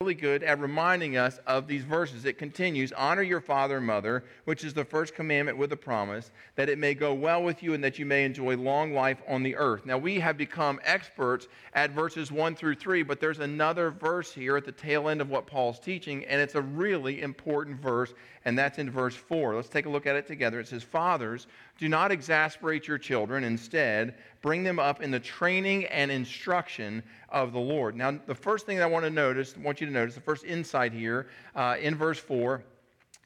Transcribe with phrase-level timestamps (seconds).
[0.00, 2.24] really good at reminding us of these verses.
[2.24, 6.30] It continues Honor your father and mother, which is the first commandment with a promise,
[6.54, 9.42] that it may go well with you and that you may enjoy long life on
[9.42, 9.86] the earth.
[9.86, 14.56] Now, we have become experts at verses 1 through 3, but there's another verse here
[14.56, 18.14] at the tail end of what Paul's teaching, and it's a really important verse,
[18.48, 19.56] and that's in verse 4.
[19.56, 20.58] Let's take a look at it together.
[20.58, 23.44] It says, Fathers, do not exasperate your children.
[23.44, 27.94] Instead, bring them up in the training and instruction of the Lord.
[27.94, 30.22] Now, the first thing that I want to notice, I want you to notice, the
[30.22, 32.62] first insight here uh, in verse 4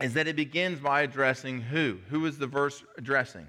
[0.00, 1.98] is that it begins by addressing who?
[2.10, 3.46] Who is the verse addressing?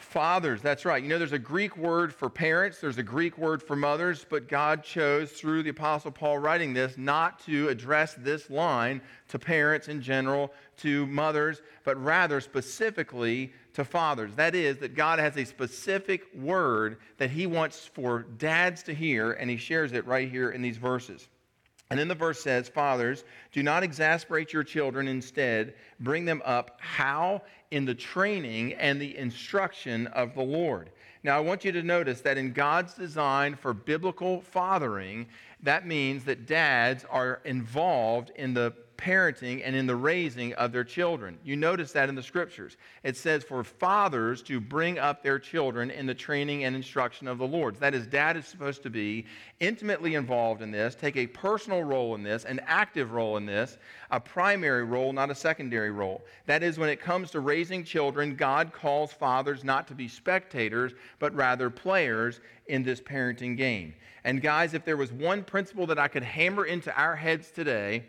[0.00, 1.02] Fathers, that's right.
[1.02, 4.48] You know, there's a Greek word for parents, there's a Greek word for mothers, but
[4.48, 9.88] God chose through the Apostle Paul writing this not to address this line to parents
[9.88, 14.34] in general, to mothers, but rather specifically to fathers.
[14.36, 19.32] That is, that God has a specific word that He wants for dads to hear,
[19.32, 21.28] and He shares it right here in these verses.
[21.90, 25.08] And then the verse says, Fathers, do not exasperate your children.
[25.08, 26.78] Instead, bring them up.
[26.80, 27.42] How?
[27.70, 30.90] In the training and the instruction of the Lord.
[31.22, 35.26] Now, I want you to notice that in God's design for biblical fathering,
[35.62, 40.84] that means that dads are involved in the parenting and in the raising of their
[40.84, 41.38] children.
[41.42, 42.76] You notice that in the scriptures.
[43.02, 47.38] It says for fathers to bring up their children in the training and instruction of
[47.38, 47.76] the Lord.
[47.76, 49.24] That is, dad is supposed to be
[49.58, 53.78] intimately involved in this, take a personal role in this, an active role in this,
[54.10, 56.22] a primary role, not a secondary role.
[56.46, 60.92] That is, when it comes to raising children, God calls fathers not to be spectators,
[61.18, 63.94] but rather players in this parenting game.
[64.24, 68.04] And guys, if there was one principle that I could hammer into our heads today,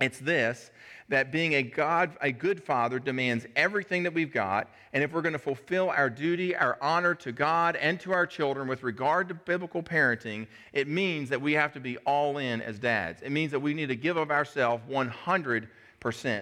[0.00, 0.70] it's this
[1.08, 4.70] that being a God, a good father demands everything that we've got.
[4.92, 8.26] And if we're going to fulfill our duty, our honor to God and to our
[8.26, 12.62] children with regard to biblical parenting, it means that we have to be all in
[12.62, 13.20] as dads.
[13.22, 15.68] It means that we need to give of ourselves 100%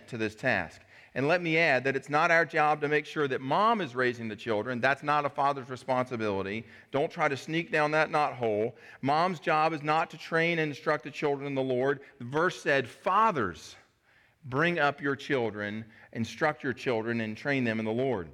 [0.07, 0.81] to this task.
[1.15, 3.95] And let me add that it's not our job to make sure that mom is
[3.95, 4.81] raising the children.
[4.81, 6.65] That's not a father's responsibility.
[6.91, 8.75] Don't try to sneak down that knot hole.
[9.03, 12.01] Mom's job is not to train and instruct the children in the Lord.
[12.19, 13.77] The verse said, Fathers,
[14.47, 15.85] bring up your children,
[16.15, 18.29] instruct your children, and train them in the Lord.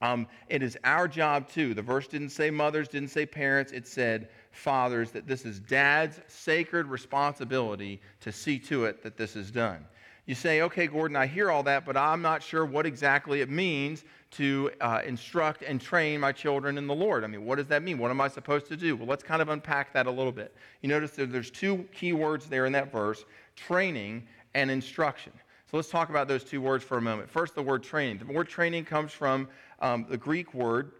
[0.00, 1.74] Um, it is our job too.
[1.74, 6.20] The verse didn't say mothers, didn't say parents, it said fathers, that this is dad's
[6.28, 9.84] sacred responsibility to see to it that this is done.
[10.28, 13.48] You say, okay, Gordon, I hear all that, but I'm not sure what exactly it
[13.48, 17.24] means to uh, instruct and train my children in the Lord.
[17.24, 17.96] I mean, what does that mean?
[17.96, 18.94] What am I supposed to do?
[18.94, 20.54] Well, let's kind of unpack that a little bit.
[20.82, 23.24] You notice that there's two key words there in that verse
[23.56, 25.32] training and instruction.
[25.70, 27.30] So let's talk about those two words for a moment.
[27.30, 28.18] First, the word training.
[28.18, 29.48] The word training comes from
[29.80, 30.92] um, the Greek word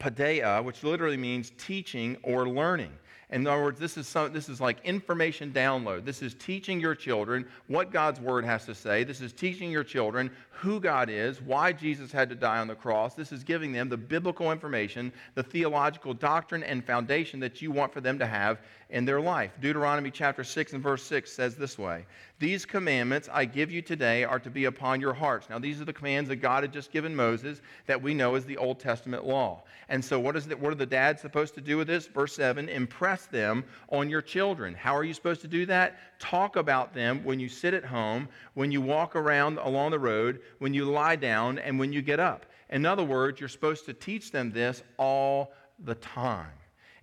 [0.00, 2.90] paideia, which literally means teaching or learning.
[3.30, 6.04] In other words, this is, some, this is like information download.
[6.04, 9.04] This is teaching your children what God's word has to say.
[9.04, 12.74] This is teaching your children who God is, why Jesus had to die on the
[12.74, 13.14] cross.
[13.14, 17.92] This is giving them the biblical information, the theological doctrine and foundation that you want
[17.92, 18.60] for them to have
[18.94, 19.50] in their life.
[19.60, 22.06] Deuteronomy chapter 6 and verse 6 says this way
[22.38, 25.50] These commandments I give you today are to be upon your hearts.
[25.50, 28.44] Now, these are the commands that God had just given Moses that we know as
[28.44, 29.64] the Old Testament law.
[29.88, 32.06] And so, what, is the, what are the dads supposed to do with this?
[32.06, 34.74] Verse 7 Impress them on your children.
[34.74, 36.20] How are you supposed to do that?
[36.20, 40.40] Talk about them when you sit at home, when you walk around along the road,
[40.60, 42.46] when you lie down, and when you get up.
[42.70, 46.52] In other words, you're supposed to teach them this all the time.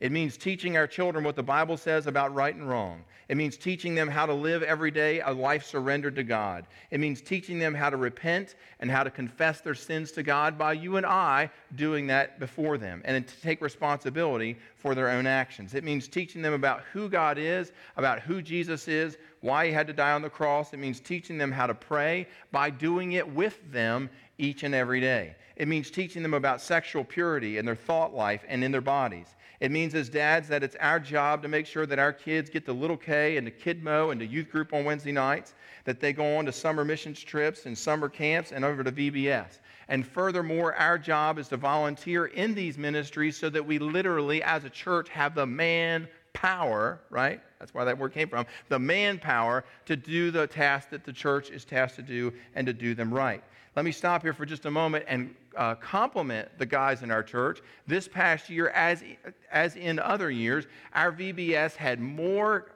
[0.02, 3.04] It means teaching our children what the Bible says about right and wrong.
[3.30, 6.66] It means teaching them how to live every day a life surrendered to God.
[6.90, 10.58] It means teaching them how to repent and how to confess their sins to God
[10.58, 15.28] by you and I doing that before them and to take responsibility for their own
[15.28, 15.76] actions.
[15.76, 19.86] It means teaching them about who God is, about who Jesus is, why he had
[19.86, 20.74] to die on the cross.
[20.74, 25.00] It means teaching them how to pray by doing it with them each and every
[25.00, 25.36] day.
[25.56, 29.36] It means teaching them about sexual purity in their thought life and in their bodies.
[29.62, 32.66] It means, as dads, that it's our job to make sure that our kids get
[32.66, 35.54] to Little K and to Kidmo and to youth group on Wednesday nights,
[35.86, 39.60] that they go on to summer missions trips and summer camps and over to VBS.
[39.88, 44.64] And furthermore, our job is to volunteer in these ministries so that we literally, as
[44.64, 47.40] a church, have the man power, right?
[47.60, 48.48] That's where that word came from.
[48.70, 52.74] The manpower to do the task that the church is tasked to do and to
[52.74, 53.44] do them right.
[53.76, 57.24] Let me stop here for just a moment and uh, compliment the guys in our
[57.24, 57.62] church.
[57.88, 59.04] This past year, as,
[59.52, 62.72] as in other years, our VBS had more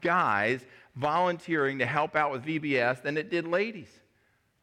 [0.00, 0.64] guys
[0.96, 3.88] volunteering to help out with VBS than it did ladies.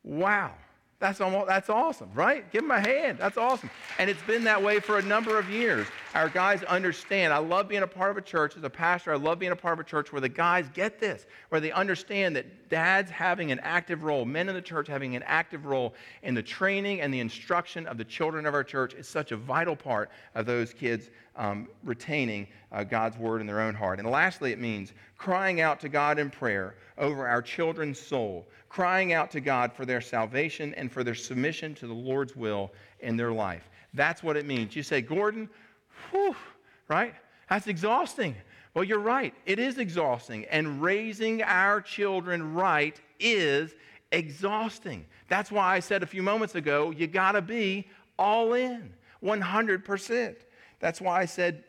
[0.03, 0.53] Wow.
[0.99, 2.51] That's, almost, that's awesome, right?
[2.51, 3.19] Give them a hand.
[3.19, 3.69] That's awesome.
[3.99, 5.85] And it's been that way for a number of years.
[6.15, 7.31] Our guys understand.
[7.31, 8.57] I love being a part of a church.
[8.57, 10.99] As a pastor, I love being a part of a church where the guys get
[10.99, 15.15] this, where they understand that dads having an active role, men in the church having
[15.15, 18.95] an active role in the training and the instruction of the children of our church
[18.95, 23.61] is such a vital part of those kids um, retaining uh, God's word in their
[23.61, 23.99] own heart.
[23.99, 29.13] And lastly, it means crying out to God in prayer over our children's soul crying
[29.13, 33.17] out to God for their salvation and for their submission to the Lord's will in
[33.17, 33.69] their life.
[33.93, 34.75] That's what it means.
[34.75, 35.49] You say, Gordon,
[36.11, 36.35] whew,
[36.87, 37.15] right?
[37.49, 38.35] That's exhausting.
[38.73, 39.33] Well, you're right.
[39.45, 40.45] It is exhausting.
[40.45, 43.73] And raising our children right is
[44.11, 45.05] exhausting.
[45.29, 47.87] That's why I said a few moments ago, you got to be
[48.19, 48.93] all in,
[49.23, 50.35] 100%.
[50.79, 51.63] That's why I said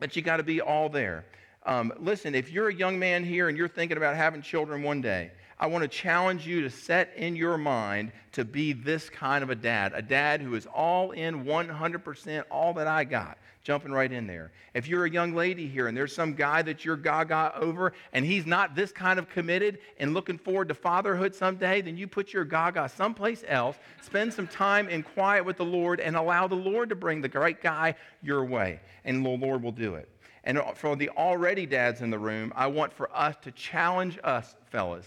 [0.00, 1.26] that you got to be all there.
[1.66, 5.00] Um, listen, if you're a young man here and you're thinking about having children one
[5.00, 9.42] day, I want to challenge you to set in your mind to be this kind
[9.42, 13.92] of a dad, a dad who is all in 100%, all that I got, jumping
[13.92, 14.50] right in there.
[14.72, 18.24] If you're a young lady here and there's some guy that you're gaga over and
[18.24, 22.32] he's not this kind of committed and looking forward to fatherhood someday, then you put
[22.32, 26.54] your gaga someplace else, spend some time in quiet with the Lord, and allow the
[26.54, 30.08] Lord to bring the right guy your way, and the Lord will do it.
[30.44, 34.56] And for the already dads in the room, I want for us to challenge us,
[34.70, 35.06] fellas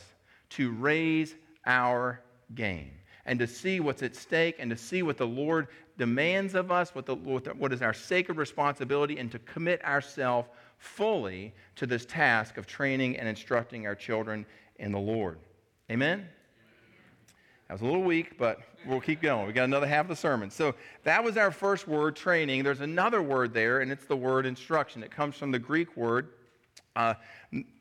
[0.51, 1.33] to raise
[1.65, 2.21] our
[2.53, 2.91] game
[3.25, 5.67] and to see what's at stake and to see what the Lord
[6.01, 10.49] demands of us, what, the, what is our sacred responsibility, and to commit ourselves
[10.79, 14.43] fully to this task of training and instructing our children
[14.77, 15.37] in the Lord.
[15.91, 16.27] Amen?
[17.67, 19.45] That was a little weak, but we'll keep going.
[19.45, 20.49] We got another half of the sermon.
[20.49, 22.63] So that was our first word, training.
[22.63, 25.03] There's another word there, and it's the word instruction.
[25.03, 26.29] It comes from the Greek word
[26.95, 27.13] uh,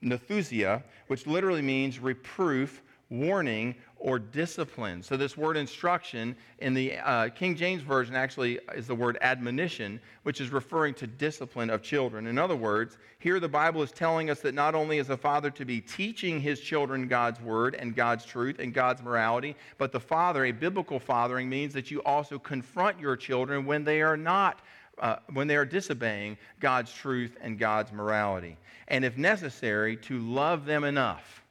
[0.05, 5.03] nouthesia, which literally means reproof, warning, or discipline.
[5.03, 10.01] So, this word instruction in the uh, King James Version actually is the word admonition,
[10.23, 12.27] which is referring to discipline of children.
[12.27, 15.51] In other words, here the Bible is telling us that not only is a father
[15.51, 20.01] to be teaching his children God's word and God's truth and God's morality, but the
[20.01, 24.63] father, a biblical fathering, means that you also confront your children when they are not
[24.99, 28.57] uh, when they are disobeying God's truth and God's morality.
[28.89, 31.43] And if necessary, to love them enough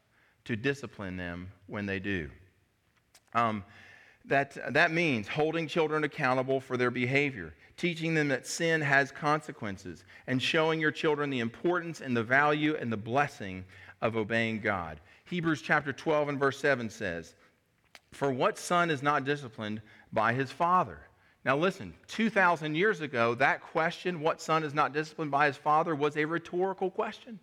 [0.46, 2.30] to discipline them when they do.
[3.34, 3.64] Um,
[4.26, 10.04] that, that means holding children accountable for their behavior, teaching them that sin has consequences,
[10.28, 13.66] and showing your children the importance and the value and the blessing
[14.02, 15.00] of obeying God.
[15.26, 17.36] Hebrews chapter 12 and verse 7 says,
[18.12, 21.00] For what son is not disciplined by his father?
[21.46, 25.96] Now, listen, 2,000 years ago, that question, what son is not disciplined by his father,
[25.96, 27.40] was a rhetorical question.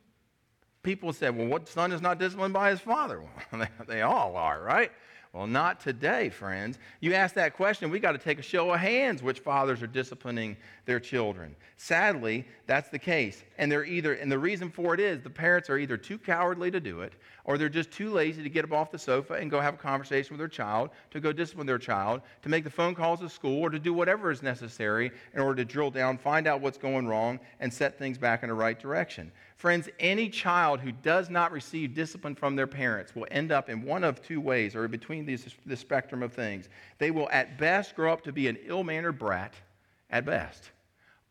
[0.83, 3.23] People said, well, what son is not disciplined by his father?
[3.53, 4.93] Well, they all are, right?
[5.37, 6.79] Well, not today, friends.
[7.01, 9.87] You ask that question, we got to take a show of hands which fathers are
[9.87, 10.57] disciplining
[10.87, 11.55] their children.
[11.77, 13.45] Sadly, that's the case.
[13.59, 16.71] And they're either and the reason for it is the parents are either too cowardly
[16.71, 17.13] to do it
[17.45, 19.77] or they're just too lazy to get up off the sofa and go have a
[19.77, 23.29] conversation with their child, to go discipline their child, to make the phone calls to
[23.29, 26.79] school or to do whatever is necessary in order to drill down, find out what's
[26.79, 29.31] going wrong and set things back in the right direction.
[29.57, 33.83] Friends, any child who does not receive discipline from their parents will end up in
[33.83, 36.69] one of two ways, or between these, the spectrum of things.
[36.99, 39.55] They will at best grow up to be an ill mannered brat,
[40.11, 40.71] at best.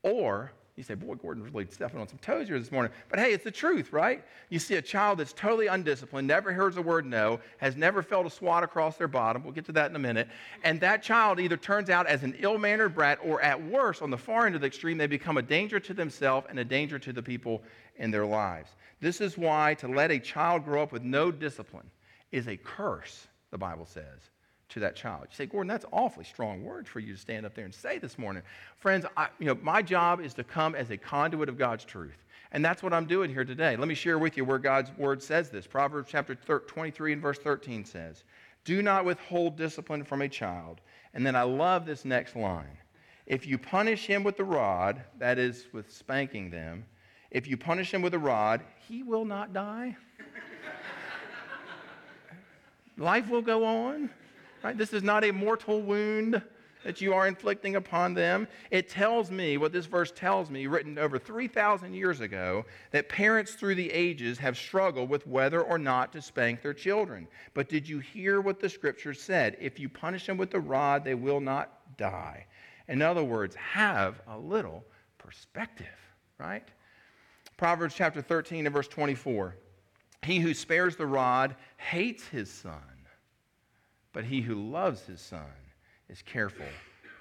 [0.02, 2.92] Or you say, boy, Gordon's really stepping on some toes here this morning.
[3.08, 4.22] But hey, it's the truth, right?
[4.50, 8.26] You see a child that's totally undisciplined, never hears a word no, has never felt
[8.26, 9.44] a swat across their bottom.
[9.44, 10.28] We'll get to that in a minute.
[10.64, 14.10] And that child either turns out as an ill mannered brat, or at worst, on
[14.10, 17.00] the far end of the extreme, they become a danger to themselves and a danger
[17.00, 17.64] to the people
[17.96, 18.72] in their lives.
[19.00, 21.90] This is why to let a child grow up with no discipline
[22.34, 24.30] is a curse, the Bible says
[24.76, 25.28] to that child.
[25.30, 27.98] You say, Gordon, that's awfully strong words for you to stand up there and say
[27.98, 28.44] this morning.
[28.76, 32.26] Friends, I, you know, my job is to come as a conduit of God's truth.
[32.52, 33.78] And that's what I'm doing here today.
[33.78, 35.66] Let me share with you where God's word says this.
[35.66, 38.26] Proverbs chapter 23 and verse 13 says,
[38.66, 40.82] Do not withhold discipline from a child.
[41.14, 42.78] And then I love this next line.
[43.26, 46.86] If you punish him with the rod, that is, with spanking them,
[47.32, 49.96] if you punish him with a rod, he will not die.
[52.98, 54.10] Life will go on.
[54.66, 54.76] Right?
[54.76, 56.42] This is not a mortal wound
[56.84, 58.48] that you are inflicting upon them.
[58.72, 63.54] It tells me, what this verse tells me, written over 3,000 years ago, that parents
[63.54, 67.28] through the ages have struggled with whether or not to spank their children.
[67.54, 69.56] But did you hear what the scripture said?
[69.62, 72.48] If you punish them with the rod, they will not die.
[72.88, 74.84] In other words, have a little
[75.20, 75.86] perspective,
[76.40, 76.68] right?
[77.56, 79.58] Proverbs chapter 13 and verse 24.
[80.24, 82.95] He who spares the rod hates his son
[84.16, 85.44] but he who loves his son
[86.08, 86.66] is careful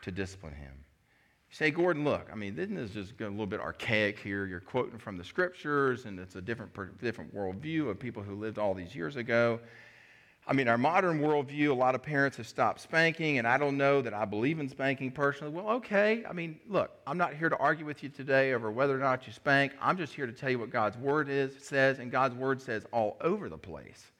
[0.02, 0.72] to discipline him.
[1.50, 4.46] You say, Gordon, look, I mean, this this just a little bit archaic here?
[4.46, 8.58] You're quoting from the scriptures, and it's a different, different worldview of people who lived
[8.58, 9.58] all these years ago.
[10.46, 13.76] I mean, our modern worldview, a lot of parents have stopped spanking, and I don't
[13.76, 15.52] know that I believe in spanking personally.
[15.52, 16.22] Well, okay.
[16.28, 19.26] I mean, look, I'm not here to argue with you today over whether or not
[19.26, 19.72] you spank.
[19.80, 22.86] I'm just here to tell you what God's word is, says, and God's word says
[22.92, 24.12] all over the place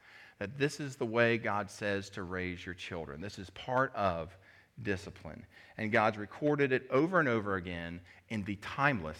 [0.45, 3.19] that this is the way God says to raise your children.
[3.19, 4.37] This is part of
[4.83, 5.47] discipline.
[5.79, 7.99] And God's recorded it over and over again
[8.29, 9.17] in the timeless,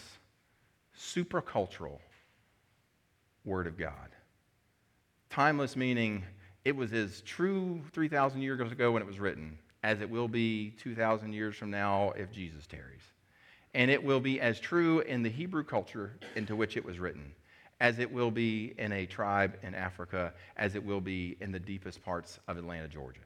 [0.95, 1.97] supracultural
[3.43, 4.11] Word of God.
[5.31, 6.23] Timeless meaning
[6.63, 10.75] it was as true 3,000 years ago when it was written as it will be
[10.79, 13.01] 2,000 years from now if Jesus tarries.
[13.73, 17.33] And it will be as true in the Hebrew culture into which it was written
[17.79, 21.59] as it will be in a tribe in Africa, as it will be in the
[21.59, 23.19] deepest parts of Atlanta, Georgia.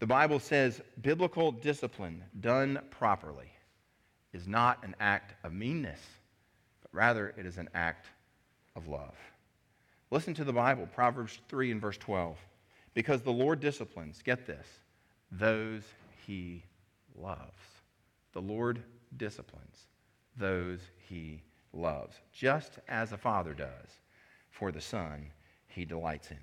[0.00, 3.52] The Bible says biblical discipline done properly
[4.32, 6.00] is not an act of meanness,
[6.82, 8.06] but rather it is an act
[8.74, 9.14] of love.
[10.10, 12.36] Listen to the Bible, Proverbs 3 and verse 12.
[12.94, 14.66] Because the Lord disciplines, get this,
[15.30, 15.82] those
[16.26, 16.64] he
[17.14, 17.60] loves.
[18.32, 18.82] The Lord
[19.16, 19.86] disciplines
[20.36, 21.42] those he
[21.72, 24.00] loves, just as a father does
[24.50, 25.26] for the son
[25.66, 26.38] he delights in.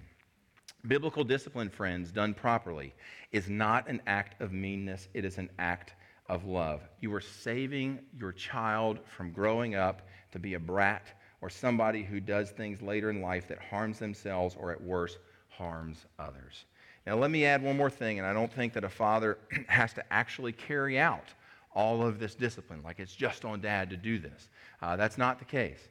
[0.88, 2.94] Biblical discipline, friends, done properly,
[3.32, 5.94] is not an act of meanness, it is an act
[6.28, 6.82] of love.
[7.02, 11.08] You are saving your child from growing up to be a brat
[11.42, 15.18] or somebody who does things later in life that harms themselves or, at worst,
[15.50, 16.66] harms others.
[17.06, 19.94] Now, let me add one more thing, and I don't think that a father has
[19.94, 21.26] to actually carry out
[21.74, 24.50] all of this discipline, like it's just on dad to do this.
[24.82, 25.88] Uh, that's not the case.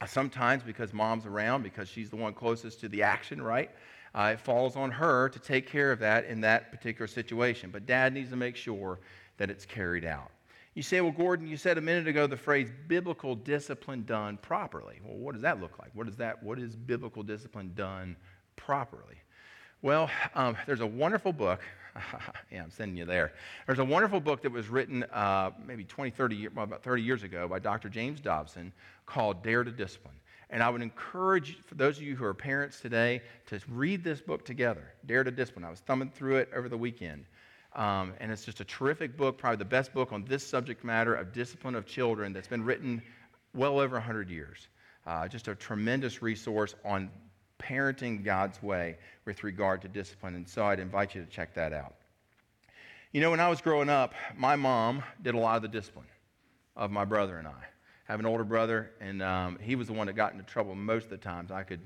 [0.00, 3.70] Uh, sometimes, because mom's around, because she's the one closest to the action, right?
[4.14, 7.70] Uh, it falls on her to take care of that in that particular situation.
[7.70, 9.00] But dad needs to make sure
[9.38, 10.30] that it's carried out.
[10.74, 15.00] You say, well, Gordon, you said a minute ago the phrase biblical discipline done properly.
[15.04, 15.90] Well, what does that look like?
[15.94, 16.40] What is that?
[16.42, 18.16] What is biblical discipline done
[18.56, 19.16] properly?
[19.82, 21.60] Well, um, there's a wonderful book.
[22.52, 23.32] yeah, I'm sending you there.
[23.66, 27.02] There's a wonderful book that was written uh, maybe 20, 30 years, well, about 30
[27.02, 27.88] years ago by Dr.
[27.88, 28.72] James Dobson
[29.06, 30.14] called Dare to Discipline.
[30.50, 34.20] And I would encourage, for those of you who are parents today, to read this
[34.20, 35.64] book together, Dare to Discipline.
[35.64, 37.26] I was thumbing through it over the weekend.
[37.74, 41.14] Um, and it's just a terrific book, probably the best book on this subject matter
[41.14, 43.02] of discipline of children that's been written
[43.54, 44.68] well over 100 years.
[45.06, 47.10] Uh, just a tremendous resource on
[47.58, 50.34] parenting God's way with regard to discipline.
[50.34, 51.94] And so I'd invite you to check that out.
[53.12, 56.06] You know, when I was growing up, my mom did a lot of the discipline
[56.76, 57.64] of my brother and I.
[58.08, 60.74] I have an older brother, and um, he was the one that got into trouble
[60.74, 61.50] most of the times.
[61.50, 61.80] I could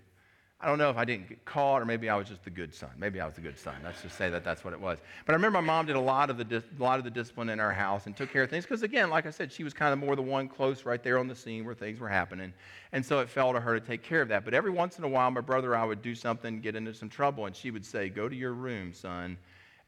[0.62, 2.72] I don't know if I didn't get caught or maybe I was just the good
[2.72, 2.90] son.
[2.96, 3.74] Maybe I was the good son.
[3.82, 4.98] Let's just say that that's what it was.
[5.26, 7.48] But I remember my mom did a lot of the, dis- lot of the discipline
[7.48, 9.74] in our house and took care of things because, again, like I said, she was
[9.74, 12.52] kind of more the one close right there on the scene where things were happening.
[12.92, 14.44] And so it fell to her to take care of that.
[14.44, 16.94] But every once in a while, my brother and I would do something, get into
[16.94, 19.38] some trouble, and she would say, Go to your room, son,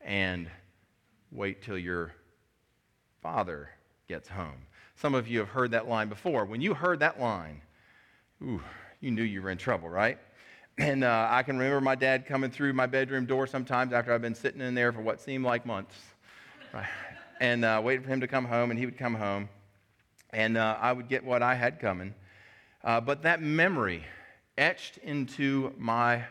[0.00, 0.48] and
[1.30, 2.14] wait till your
[3.22, 3.70] father
[4.08, 4.66] gets home.
[4.96, 6.44] Some of you have heard that line before.
[6.44, 7.60] When you heard that line,
[8.42, 8.60] ooh,
[9.00, 10.18] you knew you were in trouble, right?
[10.78, 14.22] And uh, I can remember my dad coming through my bedroom door sometimes after I've
[14.22, 15.94] been sitting in there for what seemed like months,
[16.72, 16.86] right?
[17.40, 19.48] and uh, waiting for him to come home, and he would come home,
[20.30, 22.12] and uh, I would get what I had coming.
[22.82, 24.04] Uh, but that memory
[24.58, 26.24] etched into my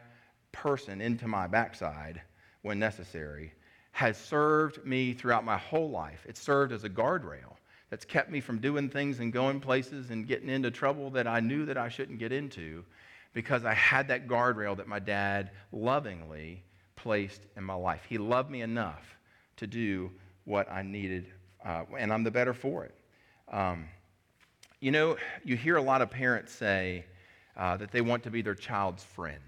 [0.52, 2.22] person, into my backside
[2.64, 3.54] when necessary,
[3.94, 6.26] has served me throughout my whole life.
[6.28, 7.56] It served as a guardrail
[7.90, 11.40] that's kept me from doing things and going places and getting into trouble that I
[11.40, 12.84] knew that I shouldn't get into
[13.34, 16.64] because I had that guardrail that my dad lovingly
[16.96, 18.02] placed in my life.
[18.08, 19.18] He loved me enough
[19.58, 20.12] to do
[20.46, 21.28] what I needed,
[21.66, 22.96] uh, and I'm the better for it.
[23.52, 23.88] Um,
[24.80, 27.06] you know, you hear a lot of parents say
[27.56, 29.42] uh, that they want to be their child's friend.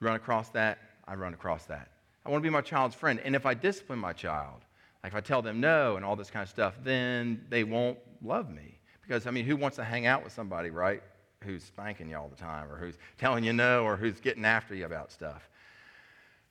[0.00, 0.78] Run across that?
[1.06, 1.88] I run across that.
[2.24, 3.20] I want to be my child's friend.
[3.24, 4.60] And if I discipline my child,
[5.02, 7.98] like if I tell them no and all this kind of stuff, then they won't
[8.22, 8.78] love me.
[9.00, 11.02] Because, I mean, who wants to hang out with somebody, right?
[11.42, 14.74] Who's spanking you all the time or who's telling you no or who's getting after
[14.74, 15.48] you about stuff.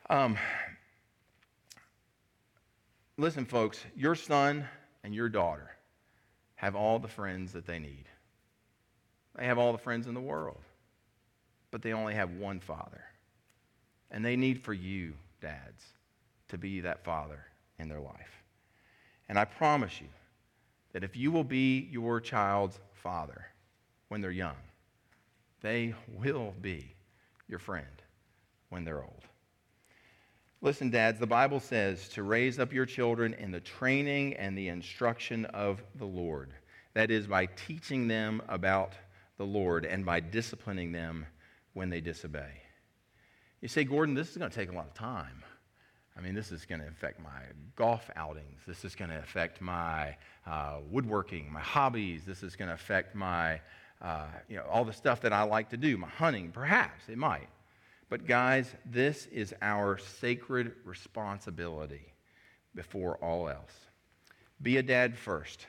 [0.10, 0.38] Um,
[3.17, 4.65] listen, folks, your son
[5.03, 5.71] and your daughter
[6.55, 8.05] have all the friends that they need.
[9.36, 10.62] They have all the friends in the world,
[11.71, 13.03] but they only have one father.
[14.12, 15.83] And they need for you, dads,
[16.50, 17.45] to be that father
[17.79, 18.43] in their life.
[19.29, 20.07] And I promise you
[20.91, 23.45] that if you will be your child's father
[24.10, 24.57] when they're young,
[25.61, 26.95] they will be
[27.47, 27.85] your friend
[28.69, 29.23] when they're old.
[30.61, 34.67] Listen, dads, the Bible says to raise up your children in the training and the
[34.67, 36.53] instruction of the Lord.
[36.93, 38.93] That is, by teaching them about
[39.37, 41.25] the Lord and by disciplining them
[41.73, 42.61] when they disobey.
[43.61, 45.43] You say, Gordon, this is going to take a lot of time.
[46.17, 47.41] I mean, this is going to affect my
[47.75, 48.59] golf outings.
[48.67, 50.15] This is going to affect my
[50.45, 52.23] uh, woodworking, my hobbies.
[52.25, 53.61] This is going to affect my,
[54.01, 56.51] uh, you know, all the stuff that I like to do, my hunting.
[56.51, 57.48] Perhaps it might.
[58.10, 62.13] But, guys, this is our sacred responsibility
[62.75, 63.74] before all else.
[64.62, 65.65] Be a dad first.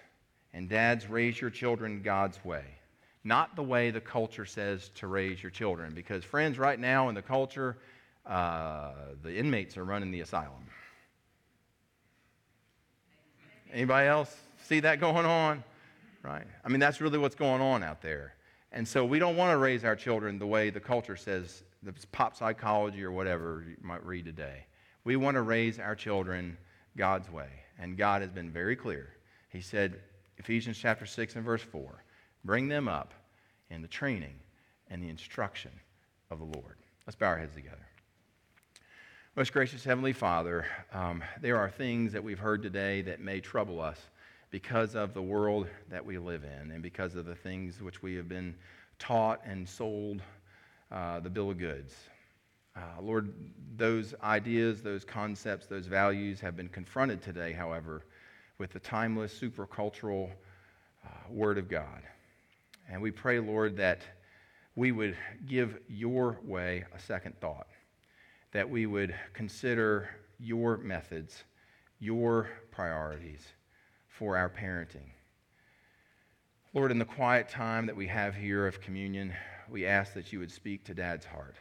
[0.52, 2.64] And, dads, raise your children God's way,
[3.22, 5.94] not the way the culture says to raise your children.
[5.94, 7.76] Because, friends, right now in the culture,
[8.26, 10.66] uh, the inmates are running the asylum.
[13.72, 14.34] Anybody else
[14.64, 15.64] see that going on?
[16.22, 16.46] Right?
[16.64, 18.34] I mean, that's really what's going on out there.
[18.70, 21.92] And so we don't want to raise our children the way the culture says, the
[22.12, 24.66] pop psychology or whatever you might read today.
[25.04, 26.56] We want to raise our children
[26.96, 27.48] God's way.
[27.78, 29.14] And God has been very clear.
[29.48, 30.00] He said,
[30.38, 32.04] Ephesians chapter 6 and verse 4,
[32.44, 33.12] bring them up
[33.70, 34.34] in the training
[34.88, 35.72] and the instruction
[36.30, 36.76] of the Lord.
[37.06, 37.86] Let's bow our heads together.
[39.34, 43.80] Most gracious Heavenly Father, um, there are things that we've heard today that may trouble
[43.80, 43.98] us
[44.52, 48.14] because of the world that we live in and because of the things which we
[48.14, 48.54] have been
[48.98, 50.20] taught and sold
[50.92, 51.94] uh, the bill of goods.
[52.76, 53.32] Uh, Lord,
[53.76, 58.04] those ideas, those concepts, those values have been confronted today, however,
[58.58, 60.30] with the timeless, supercultural
[61.04, 62.02] uh, Word of God.
[62.90, 64.02] And we pray, Lord, that
[64.76, 65.16] we would
[65.46, 67.68] give your way a second thought,
[68.52, 71.44] that we would consider your methods,
[72.00, 73.46] your priorities
[74.18, 75.10] for our parenting.
[76.74, 79.34] Lord, in the quiet time that we have here of communion,
[79.70, 81.56] we ask that you would speak to Dad's heart.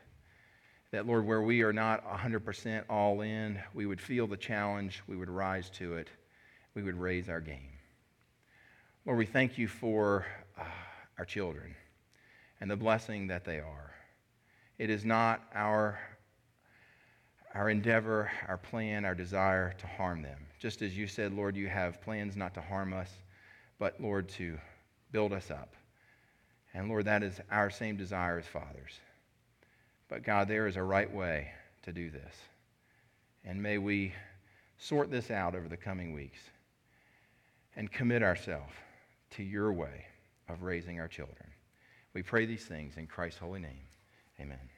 [0.92, 5.16] That, Lord, where we are not 100% all in, we would feel the challenge, we
[5.16, 6.10] would rise to it,
[6.76, 7.72] we would raise our game.
[9.06, 10.26] Lord, we thank you for
[10.60, 10.64] uh,
[11.18, 11.76] our children
[12.60, 13.92] and the blessing that they are.
[14.78, 16.00] It is not our,
[17.54, 20.40] our endeavor, our plan, our desire to harm them.
[20.60, 23.10] Just as you said, Lord, you have plans not to harm us,
[23.80, 24.58] but, Lord, to
[25.12, 25.76] build us up.
[26.74, 29.00] And Lord, that is our same desire as fathers.
[30.08, 31.50] But God, there is a right way
[31.84, 32.34] to do this.
[33.44, 34.14] And may we
[34.78, 36.40] sort this out over the coming weeks
[37.76, 38.74] and commit ourselves
[39.32, 40.06] to your way
[40.50, 41.50] of raising our children.
[42.14, 43.88] We pray these things in Christ's holy name.
[44.40, 44.71] Amen.